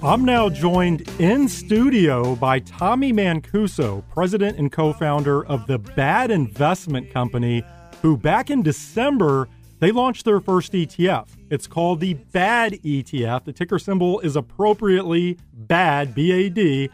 [0.00, 6.30] I'm now joined in studio by Tommy Mancuso, president and co founder of the Bad
[6.30, 7.64] Investment Company,
[8.00, 9.48] who back in December
[9.80, 11.28] they launched their first ETF.
[11.50, 13.44] It's called the BAD ETF.
[13.44, 16.90] The ticker symbol is appropriately BAD, B A D.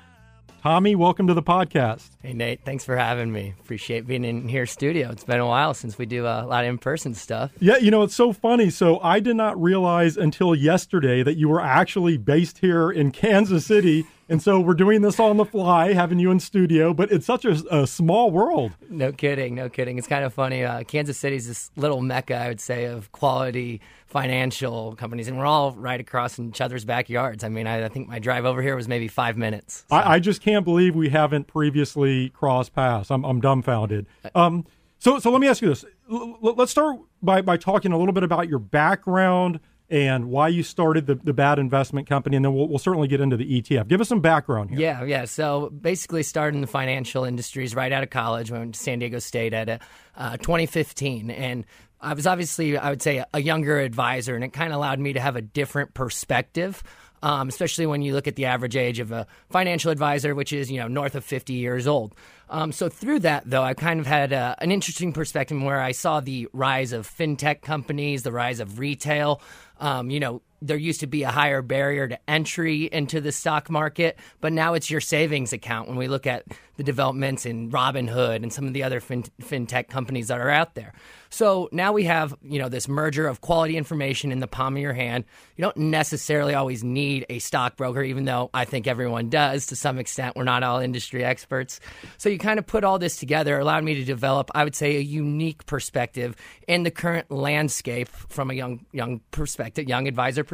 [0.65, 2.09] Tommy, welcome to the podcast.
[2.23, 2.65] Hey, Nate.
[2.65, 3.53] Thanks for having me.
[3.61, 5.11] Appreciate being in here studio.
[5.11, 7.51] It's been a while since we do uh, a lot of in person stuff.
[7.61, 8.71] Yeah, you know, it's so funny.
[8.71, 13.67] So I did not realize until yesterday that you were actually based here in Kansas
[13.67, 14.07] City.
[14.29, 17.45] And so we're doing this on the fly, having you in studio, but it's such
[17.45, 18.73] a, a small world.
[18.89, 19.99] No kidding, no kidding.
[19.99, 20.65] It's kind of funny.
[20.65, 25.47] Uh, Kansas City's this little mecca, I would say, of quality financial companies, and we're
[25.47, 27.43] all right across in each other's backyards.
[27.43, 29.85] I mean, I, I think my drive over here was maybe five minutes.
[29.89, 29.97] So.
[29.97, 33.11] I, I, just can't believe we haven't previously crossed paths.
[33.11, 34.07] I'm, I'm dumbfounded.
[34.35, 34.67] Um,
[34.99, 35.85] so, so let me ask you this.
[36.11, 39.59] L- let's start by, by talking a little bit about your background
[39.95, 43.21] and why you started the, the bad investment company, and then we'll, we'll certainly get
[43.21, 43.87] into the ETF.
[43.87, 44.81] Give us some background here.
[44.81, 45.25] Yeah, yeah.
[45.25, 48.51] So basically, started in the financial industries right out of college.
[48.51, 49.79] Went to San Diego State at a,
[50.17, 51.65] uh, 2015, and
[52.01, 55.13] I was obviously, I would say, a younger advisor, and it kind of allowed me
[55.13, 56.83] to have a different perspective.
[57.23, 60.71] Um, especially when you look at the average age of a financial advisor, which is
[60.71, 62.15] you know north of 50 years old.
[62.51, 65.93] Um, so through that, though, I kind of had uh, an interesting perspective where I
[65.93, 69.41] saw the rise of fintech companies, the rise of retail.
[69.81, 73.69] Um, you know, there used to be a higher barrier to entry into the stock
[73.69, 76.45] market, but now it's your savings account when we look at
[76.77, 80.75] the developments in Robinhood and some of the other fin- fintech companies that are out
[80.75, 80.93] there.
[81.31, 84.83] So now we have, you know, this merger of quality information in the palm of
[84.83, 85.25] your hand.
[85.57, 89.99] You don't necessarily always need a stockbroker, even though I think everyone does to some
[89.99, 90.37] extent.
[90.37, 91.81] We're not all industry experts.
[92.19, 94.97] So you kind of put all this together, allowed me to develop, I would say,
[94.97, 96.37] a unique perspective
[96.69, 100.54] in the current landscape from a young young perspective, young advisor perspective.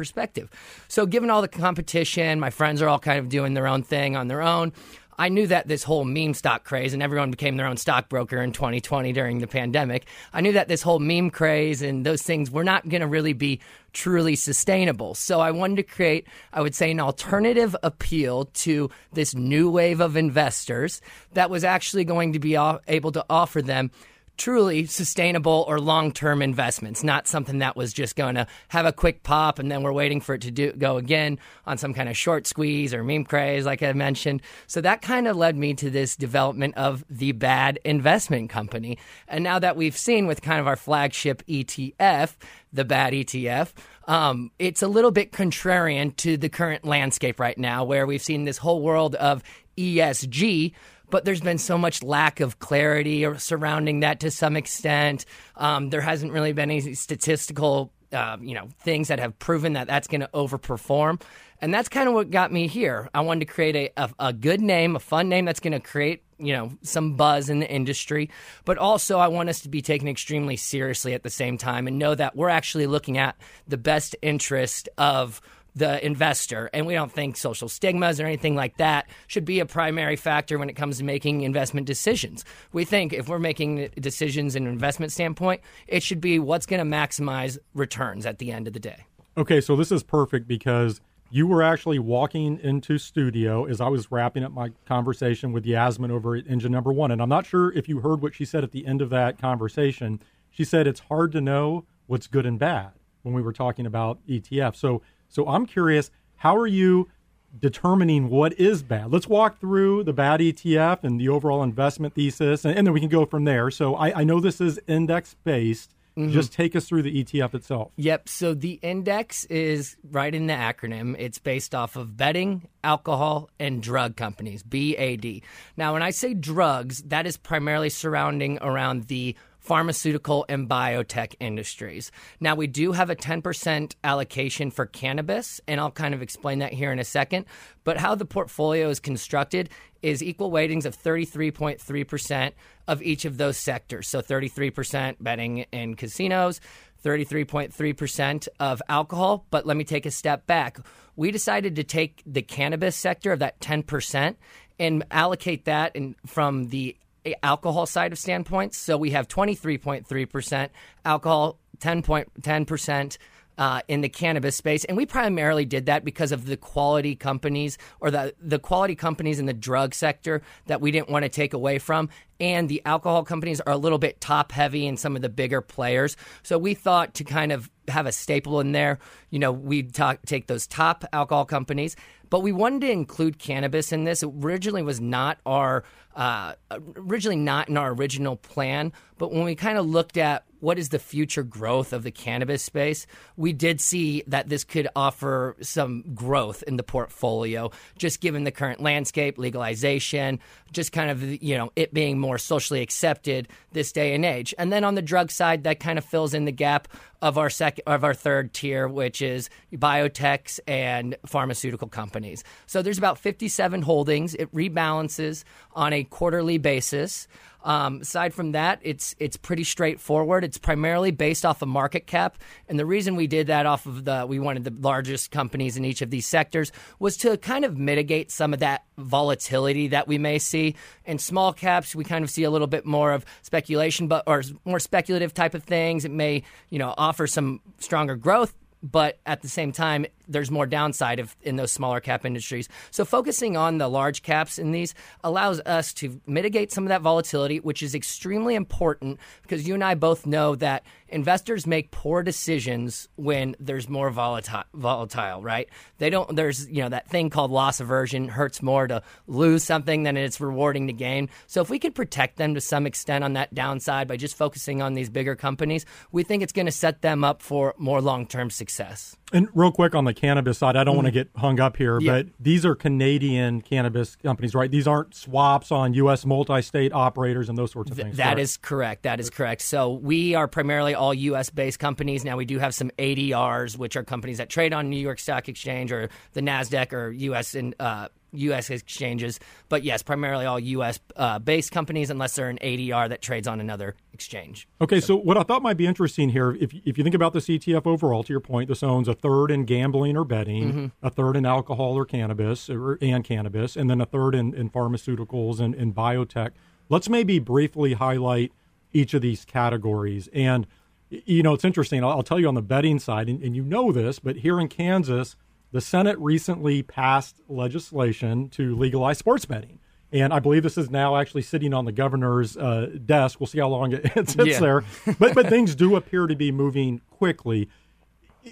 [0.87, 4.15] So given all the competition, my friends are all kind of doing their own thing
[4.15, 4.73] on their own.
[5.21, 8.53] I knew that this whole meme stock craze, and everyone became their own stockbroker in
[8.53, 10.07] 2020 during the pandemic.
[10.33, 13.33] I knew that this whole meme craze and those things were not going to really
[13.33, 13.59] be
[13.93, 15.13] truly sustainable.
[15.13, 19.99] So I wanted to create, I would say, an alternative appeal to this new wave
[19.99, 21.01] of investors
[21.33, 23.91] that was actually going to be able to offer them
[24.37, 28.93] truly sustainable or long term investments, not something that was just going to have a
[28.93, 32.09] quick pop and then we're waiting for it to do, go again on some kind
[32.09, 34.41] of short squeeze or meme craze, like I mentioned.
[34.67, 38.97] So that kind of led me to this development of the bad investment company.
[39.27, 42.35] And now that we've seen with kind of our flagship ETF,
[42.73, 43.73] the bad ETF,
[44.07, 48.45] um, it's a little bit contrarian to the current landscape right now, where we've seen
[48.45, 49.43] this whole world of
[49.77, 50.73] ESG
[51.11, 55.25] but there's been so much lack of clarity surrounding that to some extent.
[55.55, 59.87] Um, there hasn't really been any statistical, uh, you know, things that have proven that
[59.87, 61.21] that's going to overperform.
[61.61, 63.09] And that's kind of what got me here.
[63.13, 65.79] I wanted to create a, a, a good name, a fun name that's going to
[65.79, 68.27] create you know some buzz in the industry
[68.65, 71.99] but also i want us to be taken extremely seriously at the same time and
[71.99, 73.35] know that we're actually looking at
[73.67, 75.39] the best interest of
[75.75, 76.69] the investor.
[76.73, 80.57] And we don't think social stigmas or anything like that should be a primary factor
[80.57, 82.43] when it comes to making investment decisions.
[82.73, 86.79] We think if we're making decisions in an investment standpoint, it should be what's going
[86.79, 89.05] to maximize returns at the end of the day.
[89.37, 90.99] Okay, so this is perfect because
[91.29, 96.11] you were actually walking into studio as I was wrapping up my conversation with Yasmin
[96.11, 97.11] over at Engine Number One.
[97.11, 99.39] And I'm not sure if you heard what she said at the end of that
[99.39, 100.21] conversation.
[100.49, 104.19] She said it's hard to know what's good and bad when we were talking about
[104.27, 104.75] ETF.
[104.75, 107.09] So so I'm curious, how are you
[107.57, 109.11] determining what is bad?
[109.11, 112.99] Let's walk through the bad ETF and the overall investment thesis, and, and then we
[112.99, 113.71] can go from there.
[113.71, 115.95] So I, I know this is index based.
[116.17, 116.33] Mm-hmm.
[116.33, 117.91] Just take us through the ETF itself.
[117.95, 118.27] Yep.
[118.27, 121.15] So the index is right in the acronym.
[121.17, 125.41] It's based off of betting, alcohol, and drug companies, BAD.
[125.77, 132.11] Now, when I say drugs, that is primarily surrounding around the pharmaceutical and biotech industries.
[132.39, 136.73] Now, we do have a 10% allocation for cannabis, and I'll kind of explain that
[136.73, 137.45] here in a second.
[137.83, 139.69] But how the portfolio is constructed
[140.01, 142.51] is equal weightings of 33.3%
[142.87, 144.07] of each of those sectors.
[144.07, 146.59] So 33% betting in casinos,
[147.05, 149.45] 33.3% of alcohol.
[149.51, 150.79] But let me take a step back.
[151.15, 154.35] We decided to take the cannabis sector of that 10%
[154.79, 156.95] and allocate that in, from the
[157.43, 158.77] alcohol side of standpoints.
[158.77, 160.69] So we have 23.3%
[161.05, 163.17] alcohol, 10.10%
[163.57, 167.77] uh, in the cannabis space, and we primarily did that because of the quality companies
[167.99, 171.53] or the the quality companies in the drug sector that we didn't want to take
[171.53, 172.09] away from,
[172.39, 175.61] and the alcohol companies are a little bit top heavy in some of the bigger
[175.61, 176.17] players.
[176.43, 180.19] So we thought to kind of have a staple in there, you know, we'd talk,
[180.25, 181.95] take those top alcohol companies,
[182.31, 184.23] but we wanted to include cannabis in this.
[184.23, 185.83] It originally was not our
[186.15, 186.53] uh,
[186.95, 190.89] originally not in our original plan, but when we kind of looked at what is
[190.89, 193.07] the future growth of the cannabis space,
[193.37, 198.51] we did see that this could offer some growth in the portfolio, just given the
[198.51, 200.39] current landscape, legalization,
[200.71, 204.53] just kind of you know it being more socially accepted this day and age.
[204.57, 206.87] And then on the drug side, that kind of fills in the gap
[207.21, 212.43] of our second of our third tier, which is biotechs and pharmaceutical companies.
[212.65, 214.35] So there's about 57 holdings.
[214.35, 217.27] It rebalances on a quarterly basis.
[217.63, 220.43] Um, aside from that, it's it's pretty straightforward.
[220.43, 222.37] It's primarily based off of market cap,
[222.67, 225.85] and the reason we did that off of the we wanted the largest companies in
[225.85, 230.17] each of these sectors was to kind of mitigate some of that volatility that we
[230.17, 230.75] may see.
[231.05, 234.43] In small caps, we kind of see a little bit more of speculation, but or
[234.65, 236.05] more speculative type of things.
[236.05, 240.65] It may you know offer some stronger growth, but at the same time, there's more
[240.65, 242.69] downside of, in those smaller cap industries.
[242.89, 244.93] So focusing on the large caps in these
[245.23, 249.83] allows us to mitigate some of that volatility, which is extremely important because you and
[249.83, 255.69] I both know that investors make poor decisions when there's more volatile, volatile, right?
[255.97, 256.35] They don't.
[256.35, 260.39] There's you know that thing called loss aversion hurts more to lose something than it's
[260.39, 261.29] rewarding to gain.
[261.47, 264.81] So if we could protect them to some extent on that downside by just focusing
[264.81, 268.25] on these bigger companies, we think it's going to set them up for more long
[268.27, 269.15] term success.
[269.33, 270.97] And real quick on the cannabis side, I don't mm.
[270.97, 272.11] want to get hung up here, yeah.
[272.11, 274.69] but these are Canadian cannabis companies, right?
[274.69, 276.25] These aren't swaps on U.S.
[276.25, 278.17] multi-state operators and those sorts of things.
[278.17, 279.03] Th- that is correct.
[279.03, 279.61] That is correct.
[279.61, 281.49] So we are primarily all U.S.
[281.49, 282.23] based companies.
[282.23, 285.49] Now we do have some ADRs, which are companies that trade on New York Stock
[285.49, 287.55] Exchange or the Nasdaq or U.S.
[287.55, 288.69] in uh, U.S.
[288.69, 290.99] exchanges, but yes, primarily all U.S.
[291.15, 294.67] Uh, based companies, unless they're an ADR that trades on another exchange.
[294.79, 295.07] Okay, so.
[295.07, 295.15] so.
[295.17, 298.23] what I thought might be interesting here, if if you think about this ETF overall,
[298.23, 300.85] to your point, this owns a third in gambling or betting, mm-hmm.
[301.01, 304.69] a third in alcohol or cannabis or, and cannabis, and then a third in, in
[304.69, 306.51] pharmaceuticals and, and biotech.
[306.89, 308.51] Let's maybe briefly highlight
[308.93, 310.29] each of these categories.
[310.33, 310.67] And
[311.11, 312.03] you know, it's interesting.
[312.03, 314.59] I'll, I'll tell you on the betting side, and, and you know this, but here
[314.59, 315.35] in Kansas
[315.71, 319.79] the Senate recently passed legislation to legalize sports betting.
[320.11, 323.39] And I believe this is now actually sitting on the governor's uh, desk.
[323.39, 324.59] We'll see how long it, it sits yeah.
[324.59, 324.83] there.
[325.17, 327.69] But, but things do appear to be moving quickly.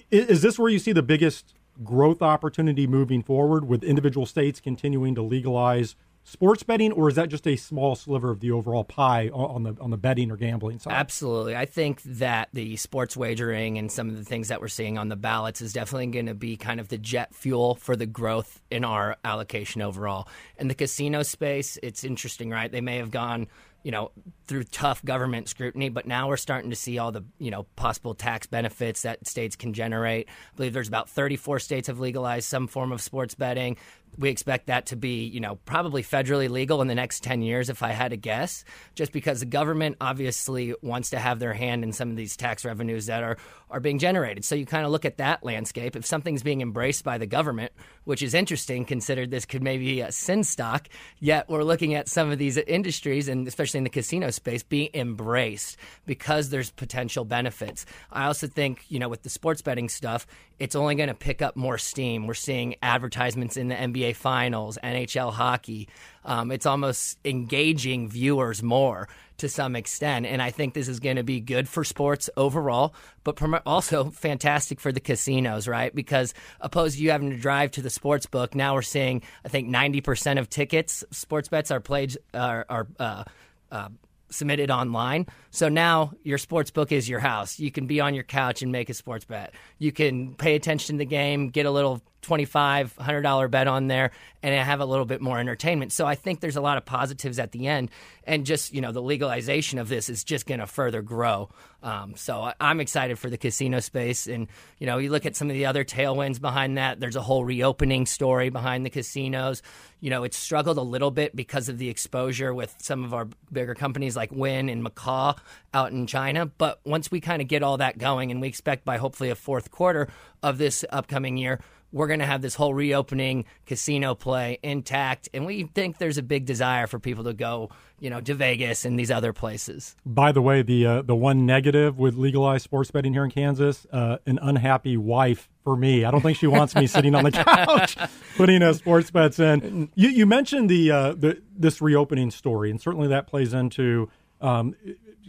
[0.09, 1.53] Is this where you see the biggest
[1.83, 7.29] growth opportunity moving forward with individual states continuing to legalize sports betting, or is that
[7.29, 10.79] just a small sliver of the overall pie on the on the betting or gambling
[10.79, 10.93] side?
[10.93, 14.97] Absolutely, I think that the sports wagering and some of the things that we're seeing
[14.97, 18.05] on the ballots is definitely going to be kind of the jet fuel for the
[18.05, 20.27] growth in our allocation overall.
[20.57, 22.71] In the casino space, it's interesting, right?
[22.71, 23.47] They may have gone
[23.83, 24.11] you know,
[24.47, 28.13] through tough government scrutiny, but now we're starting to see all the, you know, possible
[28.13, 30.27] tax benefits that states can generate.
[30.27, 33.77] I believe there's about 34 states have legalized some form of sports betting
[34.17, 37.69] we expect that to be, you know, probably federally legal in the next 10 years,
[37.69, 38.63] if I had to guess,
[38.95, 42.65] just because the government obviously wants to have their hand in some of these tax
[42.65, 43.37] revenues that are,
[43.69, 44.43] are being generated.
[44.43, 45.95] So you kind of look at that landscape.
[45.95, 47.71] If something's being embraced by the government,
[48.03, 50.89] which is interesting, considered this could maybe be a sin stock,
[51.19, 54.89] yet we're looking at some of these industries, and especially in the casino space, be
[54.93, 57.85] embraced because there's potential benefits.
[58.11, 60.27] I also think, you know, with the sports betting stuff,
[60.59, 62.27] it's only going to pick up more steam.
[62.27, 65.87] We're seeing advertisements in the NBA Finals, NHL hockey.
[66.25, 69.07] Um, it's almost engaging viewers more
[69.39, 70.25] to some extent.
[70.25, 74.79] And I think this is going to be good for sports overall, but also fantastic
[74.79, 75.93] for the casinos, right?
[75.93, 79.49] Because opposed to you having to drive to the sports book, now we're seeing, I
[79.49, 83.23] think, 90% of tickets, sports bets are played, are, are uh,
[83.71, 83.89] uh,
[84.29, 85.25] submitted online.
[85.51, 87.59] So now your sports book is your house.
[87.59, 89.53] You can be on your couch and make a sports bet.
[89.77, 94.11] You can pay attention to the game, get a little 25 $100 bet on there
[94.41, 95.91] and have a little bit more entertainment.
[95.91, 97.91] So I think there's a lot of positives at the end.
[98.23, 101.49] And just, you know, the legalization of this is just going to further grow.
[101.81, 104.27] Um, so I'm excited for the casino space.
[104.27, 104.47] And,
[104.77, 106.99] you know, you look at some of the other tailwinds behind that.
[106.99, 109.61] There's a whole reopening story behind the casinos.
[109.99, 113.27] You know, it's struggled a little bit because of the exposure with some of our
[113.51, 115.37] bigger companies like Wynn and Macau
[115.73, 116.45] out in China.
[116.45, 119.35] But once we kind of get all that going, and we expect by hopefully a
[119.35, 120.07] fourth quarter
[120.43, 121.59] of this upcoming year,
[121.91, 125.29] we're going to have this whole reopening casino play intact.
[125.33, 127.69] And we think there's a big desire for people to go,
[127.99, 129.95] you know, to Vegas and these other places.
[130.05, 133.87] By the way, the uh, the one negative with legalized sports betting here in Kansas,
[133.91, 136.05] uh, an unhappy wife for me.
[136.05, 137.97] I don't think she wants me sitting on the couch
[138.37, 139.89] putting a sports bets in.
[139.95, 144.09] You, you mentioned the, uh, the this reopening story, and certainly that plays into
[144.41, 144.75] um,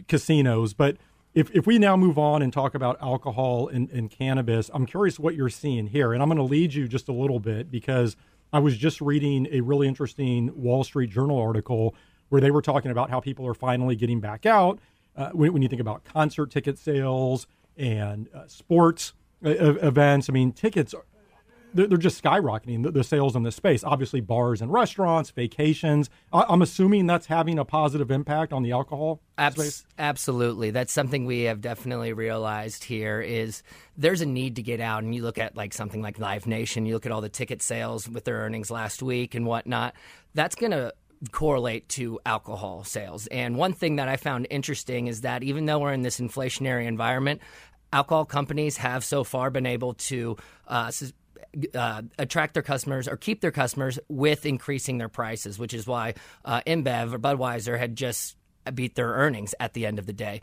[0.07, 0.97] casinos, but
[1.33, 5.19] if, if we now move on and talk about alcohol and, and cannabis, I'm curious
[5.19, 6.13] what you're seeing here.
[6.13, 8.17] And I'm going to lead you just a little bit because
[8.51, 11.95] I was just reading a really interesting Wall Street Journal article
[12.29, 14.79] where they were talking about how people are finally getting back out.
[15.15, 17.47] Uh, when, when, you think about concert ticket sales
[17.77, 19.13] and uh, sports
[19.45, 20.93] uh, events, I mean, tickets
[21.73, 23.83] they're just skyrocketing the, the, sales in this space.
[23.83, 26.09] Obviously, bars and restaurants, vacations.
[26.31, 29.85] I, am assuming that's having a positive impact on the alcohol Abs- space.
[29.97, 33.21] Absolutely, that's something we have definitely realized here.
[33.21, 33.63] Is
[33.97, 36.85] there's a need to get out, and you look at like something like Live Nation.
[36.85, 39.95] You look at all the ticket sales with their earnings last week and whatnot.
[40.33, 40.93] That's going to
[41.31, 43.27] correlate to alcohol sales.
[43.27, 46.87] And one thing that I found interesting is that even though we're in this inflationary
[46.87, 47.41] environment,
[47.93, 50.37] alcohol companies have so far been able to
[50.67, 50.91] uh,
[51.75, 56.13] uh, attract their customers or keep their customers with increasing their prices, which is why
[56.45, 58.35] uh, InBev or Budweiser had just
[58.73, 60.41] beat their earnings at the end of the day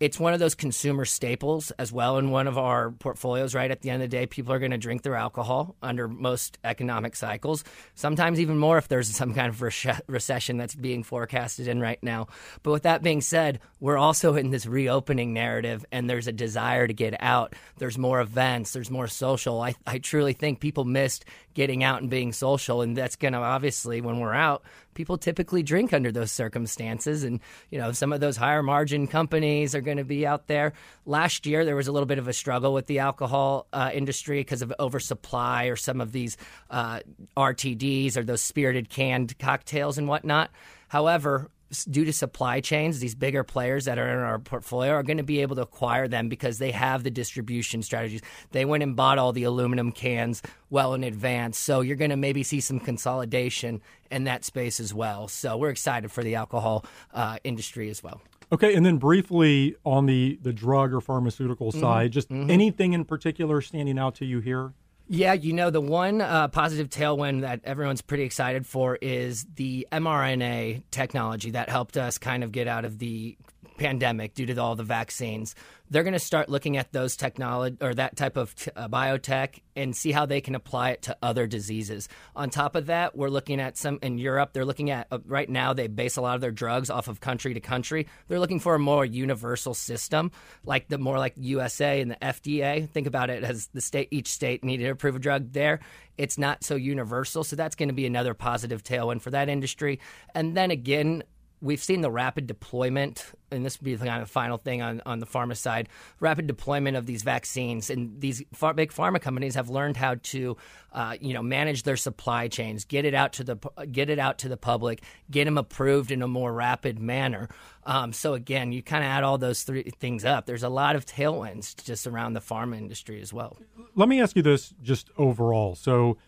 [0.00, 3.70] it's one of those consumer staples as well in one of our portfolios right?
[3.70, 6.58] At the end of the day people are going to drink their alcohol under most
[6.64, 7.64] economic cycles
[7.94, 12.02] sometimes even more if there's some kind of re- recession that's being forecasted in right
[12.02, 12.28] now.
[12.62, 16.86] But with that being said we're also in this reopening narrative and there's a desire
[16.86, 17.54] to get out.
[17.78, 18.72] There's more events.
[18.72, 19.60] There's more social.
[19.60, 21.24] I, I truly think people missed
[21.54, 24.62] getting out and being social and that's going to obviously when we're out
[24.98, 27.22] people typically drink under those circumstances.
[27.22, 27.38] And,
[27.70, 30.72] you know, some of those higher margin companies are going to be out there.
[31.06, 34.40] Last year, there was a little bit of a struggle with the alcohol uh, industry
[34.40, 36.36] because of oversupply or some of these
[36.68, 36.98] uh,
[37.36, 40.50] RTDs or those spirited canned cocktails and whatnot.
[40.88, 41.48] However,
[41.90, 45.22] due to supply chains, these bigger players that are in our portfolio are going to
[45.22, 48.22] be able to acquire them because they have the distribution strategies.
[48.52, 51.58] They went and bought all the aluminum cans well in advance.
[51.58, 55.28] So you're going to maybe see some consolidation in that space as well.
[55.28, 58.20] So we're excited for the alcohol uh, industry as well.
[58.50, 61.80] Okay, and then briefly on the the drug or pharmaceutical mm-hmm.
[61.80, 62.50] side, just mm-hmm.
[62.50, 64.72] anything in particular standing out to you here?
[65.10, 69.88] Yeah, you know, the one uh, positive tailwind that everyone's pretty excited for is the
[69.90, 73.36] mRNA technology that helped us kind of get out of the
[73.76, 75.54] pandemic due to all the vaccines
[75.90, 79.60] they're going to start looking at those technology or that type of t- uh, biotech
[79.74, 82.08] and see how they can apply it to other diseases.
[82.36, 84.52] On top of that, we're looking at some in Europe.
[84.52, 87.20] They're looking at uh, right now they base a lot of their drugs off of
[87.20, 88.06] country to country.
[88.28, 90.30] They're looking for a more universal system,
[90.64, 92.88] like the more like USA and the FDA.
[92.88, 95.80] Think about it as the state each state needed to approve a drug there.
[96.18, 100.00] It's not so universal, so that's going to be another positive tailwind for that industry.
[100.34, 101.22] And then again,
[101.60, 105.02] we've seen the rapid deployment, and this would be the kind of final thing on,
[105.06, 105.88] on the pharma side
[106.20, 107.90] rapid deployment of these vaccines.
[107.90, 110.56] And these far, big pharma companies have learned how to,
[110.92, 113.56] uh, you know, manage their supply chains, get it out to the
[113.90, 117.48] get it out to the public, get them approved in a more rapid manner.
[117.84, 120.46] Um, so again, you kind of add all those three things up.
[120.46, 123.56] There's a lot of tailwinds just around the pharma industry as well.
[123.94, 125.74] Let me ask you this, just overall.
[125.74, 126.18] So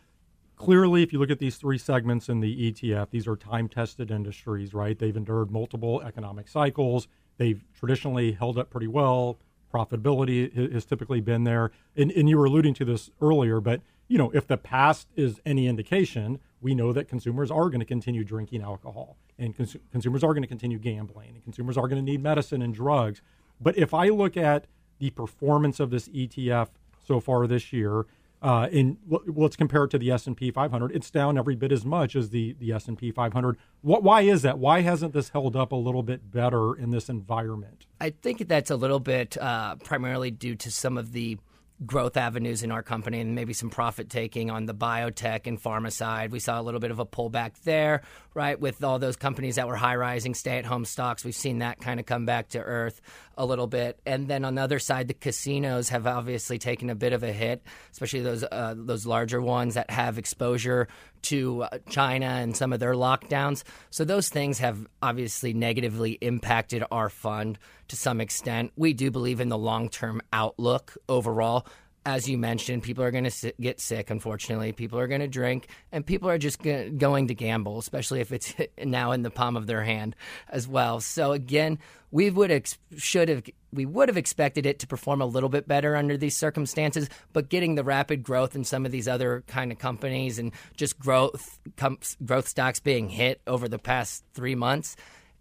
[0.60, 4.10] clearly, if you look at these three segments in the ETF, these are time tested
[4.10, 4.98] industries, right?
[4.98, 7.08] They've endured multiple economic cycles.
[7.38, 9.38] They've traditionally held up pretty well.
[9.72, 11.70] Profitability has typically been there.
[11.96, 15.40] And, and you were alluding to this earlier, but you know, if the past is
[15.46, 20.22] any indication, we know that consumers are going to continue drinking alcohol and cons- consumers
[20.22, 23.22] are going to continue gambling and consumers are going to need medicine and drugs.
[23.58, 24.66] But if I look at
[24.98, 26.68] the performance of this ETF
[27.06, 28.04] so far this year,
[28.42, 30.94] uh, in let's compare it to the S and P 500.
[30.94, 33.56] It's down every bit as much as the the S and P 500.
[33.82, 34.02] What?
[34.02, 34.58] Why is that?
[34.58, 37.86] Why hasn't this held up a little bit better in this environment?
[38.00, 41.38] I think that's a little bit uh, primarily due to some of the
[41.86, 45.90] growth avenues in our company and maybe some profit taking on the biotech and pharma
[45.90, 46.30] side.
[46.30, 48.02] We saw a little bit of a pullback there,
[48.34, 48.60] right?
[48.60, 51.80] With all those companies that were high rising, stay at home stocks, we've seen that
[51.80, 53.00] kind of come back to earth
[53.38, 53.98] a little bit.
[54.04, 57.32] And then on the other side, the casinos have obviously taken a bit of a
[57.32, 60.88] hit, especially those uh, those larger ones that have exposure
[61.22, 63.62] to uh, China and some of their lockdowns.
[63.90, 67.58] So those things have obviously negatively impacted our fund
[67.88, 68.72] to some extent.
[68.76, 71.66] We do believe in the long term outlook overall
[72.06, 74.72] as you mentioned, people are going to get sick, unfortunately.
[74.72, 78.54] People are going to drink, and people are just going to gamble, especially if it's
[78.84, 80.16] now in the palm of their hand
[80.48, 81.00] as well.
[81.00, 81.78] So, again,
[82.10, 85.68] we would ex- should have we would have expected it to perform a little bit
[85.68, 89.72] better under these circumstances, but getting the rapid growth in some of these other kind
[89.72, 94.96] of companies and just growth com- growth stocks being hit over the past three months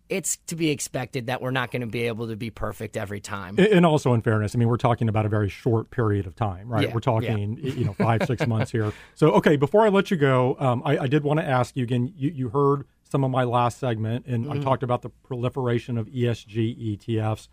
[0.10, 3.22] it's to be expected that we're not going to be able to be perfect every
[3.22, 3.58] time.
[3.60, 6.68] And also, in fairness, I mean, we're talking about a very short period of time,
[6.68, 6.88] right?
[6.88, 7.74] Yeah, we're talking, yeah.
[7.74, 8.92] you know, five, six months here.
[9.14, 11.84] So, okay, before I let you go, um, I, I, did want to ask you
[11.84, 12.12] again.
[12.18, 14.60] You, you, heard some of my last segment, and mm-hmm.
[14.60, 17.48] I talked about the proliferation of ESG ETFs.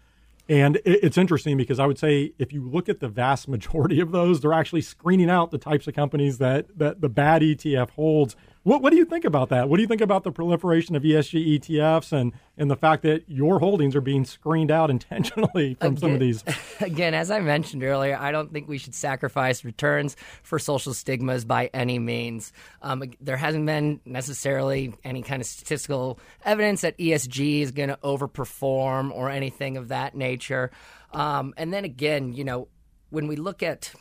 [0.48, 4.12] And it's interesting because I would say if you look at the vast majority of
[4.12, 8.36] those, they're actually screening out the types of companies that that the bad ETF holds
[8.66, 9.68] what, what do you think about that?
[9.68, 13.22] What do you think about the proliferation of ESG ETFs and, and the fact that
[13.28, 16.42] your holdings are being screened out intentionally from again, some of these?
[16.80, 21.44] Again, as I mentioned earlier, I don't think we should sacrifice returns for social stigmas
[21.44, 22.52] by any means.
[22.82, 27.98] Um, there hasn't been necessarily any kind of statistical evidence that ESG is going to
[28.02, 30.72] overperform or anything of that nature.
[31.12, 32.66] Um, and then again, you know,
[33.10, 33.92] when we look at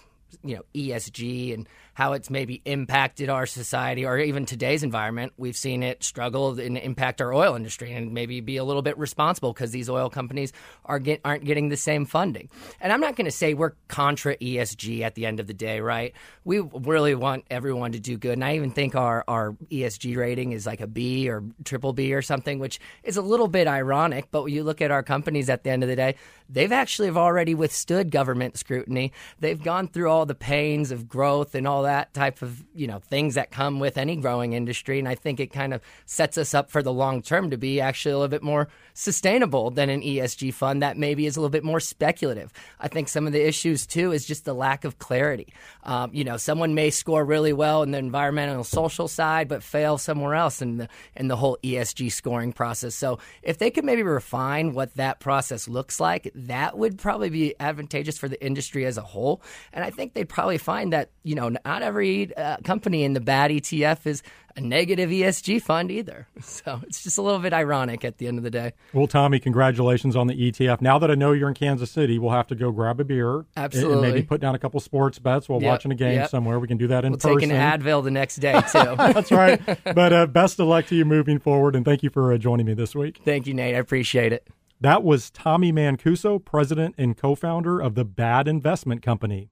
[0.43, 5.31] you know ESG and how it's maybe impacted our society or even today's environment.
[5.37, 8.97] We've seen it struggle and impact our oil industry and maybe be a little bit
[8.97, 10.51] responsible because these oil companies
[10.83, 12.49] are get, aren't getting the same funding.
[12.81, 15.79] And I'm not going to say we're contra ESG at the end of the day,
[15.79, 16.13] right?
[16.43, 18.33] We really want everyone to do good.
[18.33, 22.13] And I even think our, our ESG rating is like a B or triple B
[22.13, 24.31] or something, which is a little bit ironic.
[24.31, 26.15] But when you look at our companies at the end of the day,
[26.49, 29.13] they've actually have already withstood government scrutiny.
[29.39, 32.99] They've gone through all the pains of growth and all that type of you know
[32.99, 36.53] things that come with any growing industry, and I think it kind of sets us
[36.53, 40.01] up for the long term to be actually a little bit more sustainable than an
[40.01, 42.51] ESG fund that maybe is a little bit more speculative.
[42.79, 45.53] I think some of the issues too is just the lack of clarity.
[45.83, 49.97] Um, you know, someone may score really well in the environmental social side, but fail
[49.97, 52.95] somewhere else in the in the whole ESG scoring process.
[52.95, 57.53] So if they could maybe refine what that process looks like, that would probably be
[57.59, 59.41] advantageous for the industry as a whole.
[59.73, 63.19] And I think they'd probably find that you know not every uh, company in the
[63.19, 64.23] bad ETF is
[64.55, 66.27] a negative ESG fund either.
[66.45, 68.73] So it's just a little bit ironic at the end of the day.
[68.93, 70.79] Well, Tommy, congratulations on the ETF.
[70.79, 73.45] Now that I know you're in Kansas City, we'll have to go grab a beer.
[73.57, 73.93] Absolutely.
[73.93, 76.29] And maybe put down a couple sports bets while yep, watching a game yep.
[76.29, 76.59] somewhere.
[76.59, 77.49] We can do that in we'll person.
[77.49, 78.95] Take an Advil the next day, too.
[78.95, 79.61] That's right.
[79.83, 81.75] But uh, best of luck to you moving forward.
[81.75, 83.21] And thank you for uh, joining me this week.
[83.25, 83.75] Thank you, Nate.
[83.75, 84.47] I appreciate it.
[84.79, 89.49] That was Tommy Mancuso, president and co founder of the Bad Investment Company.